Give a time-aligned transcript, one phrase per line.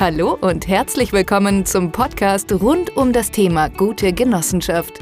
[0.00, 4.98] Hallo und herzlich willkommen zum Podcast rund um das Thema gute Genossenschaft.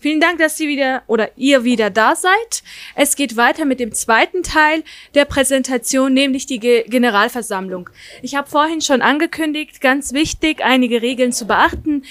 [0.00, 2.64] Vielen Dank, dass Sie wieder oder ihr wieder da seid.
[2.96, 4.82] Es geht weiter mit dem zweiten Teil
[5.14, 7.88] der Präsentation, nämlich die Ge Generalversammlung.
[8.22, 12.02] Ich habe vorhin schon angekündigt, ganz wichtig, einige Regeln zu beachten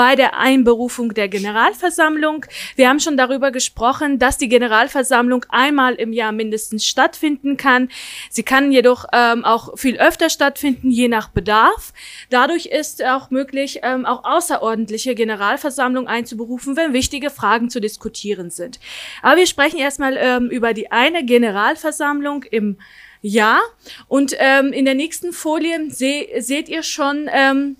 [0.00, 2.46] bei der Einberufung der Generalversammlung.
[2.74, 7.90] Wir haben schon darüber gesprochen, dass die Generalversammlung einmal im Jahr mindestens stattfinden kann.
[8.30, 11.92] Sie kann jedoch ähm, auch viel öfter stattfinden, je nach Bedarf.
[12.30, 18.80] Dadurch ist auch möglich, ähm, auch außerordentliche Generalversammlung einzuberufen, wenn wichtige Fragen zu diskutieren sind.
[19.20, 22.78] Aber wir sprechen erstmal ähm, über die eine Generalversammlung im
[23.20, 23.60] Jahr.
[24.08, 27.76] Und ähm, in der nächsten Folie se seht ihr schon, ähm,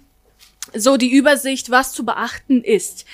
[0.75, 3.07] so die Übersicht, was zu beachten ist.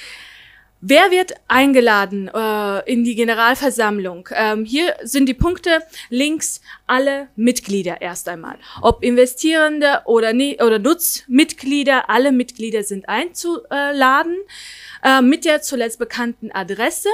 [0.83, 4.29] Wer wird eingeladen äh, in die Generalversammlung?
[4.33, 8.57] Ähm, hier sind die Punkte links alle Mitglieder erst einmal.
[8.83, 14.37] Ob Investierende oder, nie, oder Nutzmitglieder, alle Mitglieder sind einzuladen
[15.03, 17.09] äh, mit der zuletzt bekannten Adresse.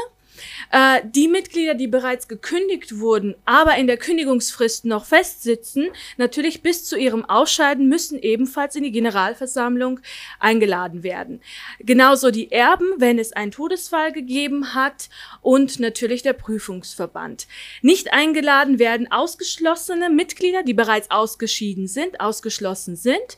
[0.70, 6.84] Äh, die Mitglieder, die bereits gekündigt wurden, aber in der Kündigungsfrist noch festsitzen, natürlich bis
[6.84, 10.00] zu ihrem Ausscheiden, müssen ebenfalls in die Generalversammlung
[10.39, 11.41] eingeladen werden.
[11.80, 15.11] Genauso die Erben, wenn es einen Todesfall gegeben hat
[15.42, 17.46] und natürlich der Prüfungsverband.
[17.83, 23.36] Nicht eingeladen werden ausgeschlossene Mitglieder, die bereits ausgeschieden sind, ausgeschlossen sind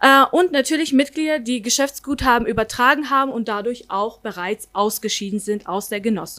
[0.00, 5.88] äh, und natürlich Mitglieder, die Geschäftsguthaben übertragen haben und dadurch auch bereits ausgeschieden sind aus
[5.88, 6.33] der Genossenschaft.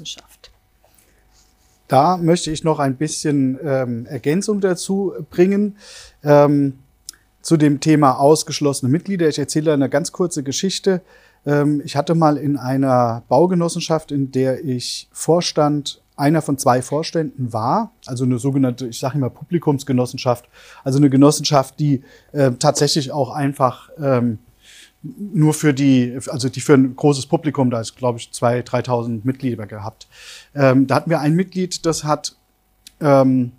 [1.88, 5.78] Da möchte ich noch ein bisschen ähm, Ergänzung dazu bringen.
[6.24, 6.80] Ähm,
[7.46, 9.30] zu dem Thema ausgeschlossene Mitglieder.
[9.30, 11.02] Ich erzähle eine ganz kurze Geschichte.
[11.46, 17.54] Ähm, ich hatte mal in einer Baugenossenschaft, in der ich Vorstand einer von zwei Vorständen
[17.54, 20.50] war, also eine sogenannte, ich sage immer Publikumsgenossenschaft,
[20.84, 24.40] also eine Genossenschaft, die äh, tatsächlich auch einfach ähm,
[25.18, 29.22] nur für die, also die für ein großes Publikum, da ist glaube ich 2.000, 3.000
[29.24, 30.08] Mitglieder gehabt.
[30.54, 32.36] Ähm, da hatten wir ein Mitglied, das hat
[33.02, 33.52] ähm,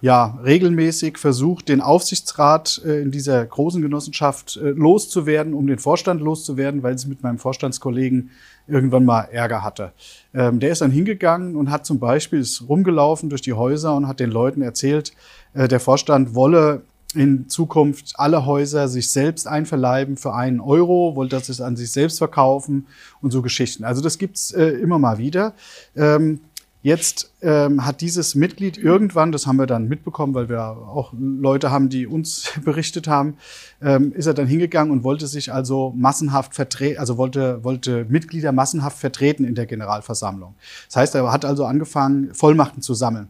[0.00, 6.22] ja regelmäßig versucht, den Aufsichtsrat äh, in dieser großen Genossenschaft äh, loszuwerden, um den Vorstand
[6.22, 8.30] loszuwerden, weil sie mit meinem Vorstandskollegen
[8.66, 9.92] irgendwann mal Ärger hatte.
[10.32, 14.08] Ähm, der ist dann hingegangen und hat zum Beispiel ist rumgelaufen durch die Häuser und
[14.08, 15.12] hat den Leuten erzählt,
[15.52, 16.82] äh, der Vorstand wolle
[17.14, 22.18] in Zukunft alle Häuser sich selbst einverleiben für einen Euro, wollte das an sich selbst
[22.18, 22.86] verkaufen
[23.20, 23.84] und so Geschichten.
[23.84, 25.54] Also das gibt's äh, immer mal wieder.
[25.96, 26.40] Ähm,
[26.82, 31.70] Jetzt ähm, hat dieses Mitglied irgendwann, das haben wir dann mitbekommen, weil wir auch Leute
[31.70, 33.36] haben, die uns berichtet haben,
[33.82, 38.52] ähm, ist er dann hingegangen und wollte sich also massenhaft vertreten, also wollte, wollte Mitglieder
[38.52, 40.54] massenhaft vertreten in der Generalversammlung.
[40.86, 43.28] Das heißt, er hat also angefangen, Vollmachten zu sammeln.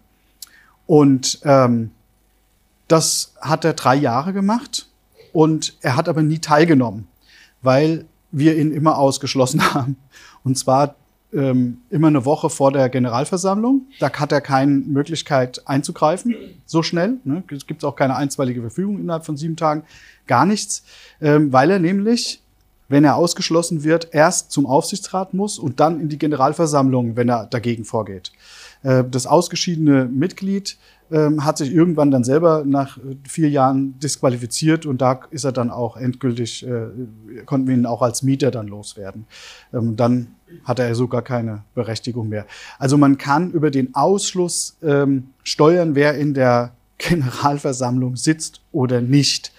[0.86, 1.90] Und ähm,
[2.90, 4.88] das hat er drei Jahre gemacht
[5.32, 7.06] und er hat aber nie teilgenommen,
[7.62, 9.96] weil wir ihn immer ausgeschlossen haben.
[10.42, 10.96] Und zwar
[11.32, 13.86] ähm, immer eine Woche vor der Generalversammlung.
[14.00, 16.34] Da hat er keine Möglichkeit einzugreifen,
[16.66, 17.18] so schnell.
[17.22, 17.44] Ne?
[17.52, 19.84] Es gibt auch keine einstweilige Verfügung innerhalb von sieben Tagen,
[20.26, 20.84] gar nichts,
[21.20, 22.42] ähm, weil er nämlich,
[22.90, 27.46] wenn er ausgeschlossen wird, erst zum Aufsichtsrat muss und dann in die Generalversammlung, wenn er
[27.46, 28.32] dagegen vorgeht.
[28.82, 30.76] Äh, das ausgeschiedene Mitglied
[31.12, 35.52] ähm, hat sich irgendwann dann selber nach äh, vier Jahren disqualifiziert und da ist er
[35.52, 36.88] dann auch endgültig, äh,
[37.46, 39.24] konnten wir ihn auch als Mieter dann loswerden.
[39.72, 40.34] Ähm, dann
[40.64, 42.44] hat er sogar keine Berechtigung mehr.
[42.80, 49.52] Also man kann über den Ausschluss ähm, steuern, wer in der Generalversammlung sitzt oder nicht.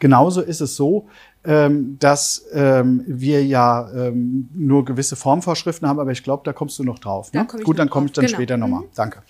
[0.00, 1.06] Genauso ist es so,
[1.42, 6.78] ähm, dass ähm, wir ja ähm, nur gewisse Formvorschriften haben, aber ich glaube, da kommst
[6.78, 7.32] du noch drauf.
[7.32, 7.46] Ne?
[7.64, 8.36] Gut, dann komme ich dann genau.
[8.36, 8.82] später nochmal.
[8.82, 8.88] Mhm.
[8.94, 9.22] Danke.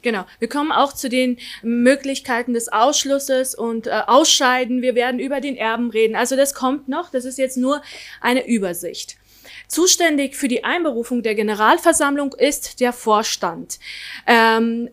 [0.00, 0.24] Genau.
[0.38, 4.80] Wir kommen auch zu den Möglichkeiten des Ausschlusses und äh, Ausscheiden.
[4.80, 6.16] Wir werden über den Erben reden.
[6.16, 7.10] Also das kommt noch.
[7.10, 7.82] Das ist jetzt nur
[8.22, 9.18] eine Übersicht.
[9.66, 13.78] Zuständig für die Einberufung der Generalversammlung ist der Vorstand.
[14.26, 14.88] Ähm,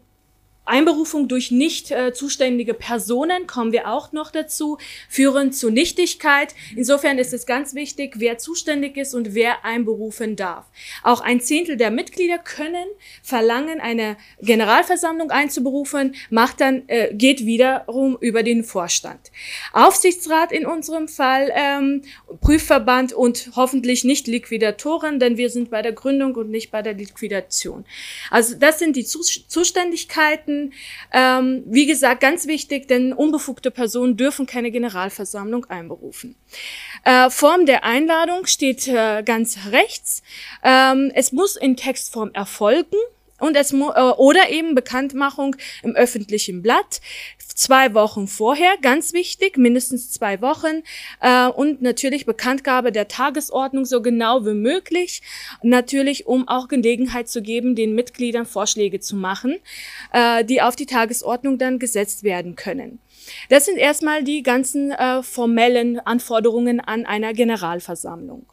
[0.65, 4.77] Einberufung durch nicht äh, zuständige Personen, kommen wir auch noch dazu,
[5.09, 6.55] führen zu Nichtigkeit.
[6.75, 10.65] Insofern ist es ganz wichtig, wer zuständig ist und wer einberufen darf.
[11.03, 12.87] Auch ein Zehntel der Mitglieder können
[13.21, 19.31] verlangen, eine Generalversammlung einzuberufen, macht dann, äh, geht wiederum über den Vorstand.
[19.71, 22.01] Aufsichtsrat in unserem Fall, ähm,
[22.41, 26.93] Prüfverband und hoffentlich nicht Liquidatoren, denn wir sind bei der Gründung und nicht bei der
[26.93, 27.85] Liquidation.
[28.31, 30.73] Also das sind die Zuständigkeiten Minuten.
[31.11, 36.35] Ähm, wie gesagt, ganz wichtig, denn unbefugte Personen dürfen keine Generalversammlung einberufen.
[37.03, 40.23] Äh, Form der Einladung steht äh, ganz rechts.
[40.63, 42.97] Ähm, es muss in Textform erfolgen
[43.39, 47.01] und es mu- äh, oder eben Bekanntmachung im öffentlichen Blatt
[47.55, 50.83] zwei Wochen vorher, ganz wichtig, mindestens zwei Wochen
[51.21, 55.21] äh, und natürlich Bekanntgabe der Tagesordnung so genau wie möglich,
[55.63, 59.57] natürlich um auch Gelegenheit zu geben, den Mitgliedern Vorschläge zu machen,
[60.11, 62.99] äh, die auf die Tagesordnung dann gesetzt werden können.
[63.49, 68.45] Das sind erstmal die ganzen äh, formellen Anforderungen an einer Generalversammlung.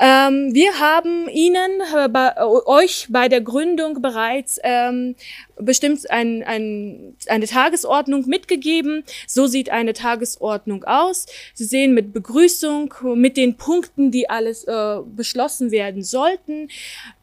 [0.00, 5.14] Ähm, wir haben Ihnen, äh, bei, äh, euch bei der Gründung bereits ähm,
[5.56, 9.04] bestimmt ein, ein, eine Tagesordnung mitgegeben.
[9.28, 11.26] So sieht eine Tagesordnung aus.
[11.54, 16.68] Sie sehen mit Begrüßung, mit den Punkten, die alles äh, beschlossen werden sollten.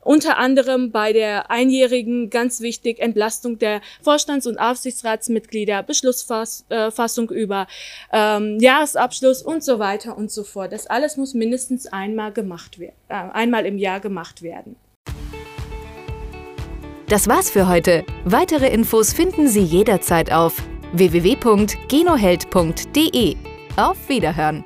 [0.01, 7.68] Unter anderem bei der einjährigen, ganz wichtig, Entlastung der Vorstands- und Aufsichtsratsmitglieder, Beschlussfassung über
[8.12, 10.74] ähm, Jahresabschluss und so weiter und so fort.
[10.74, 14.77] Das alles muss mindestens einmal gemacht äh, einmal im Jahr gemacht werden.
[17.07, 18.06] Das war's für heute.
[18.24, 20.63] Weitere Infos finden Sie jederzeit auf
[20.94, 23.36] www.genoheld.de.
[23.75, 24.63] Auf Wiederhören!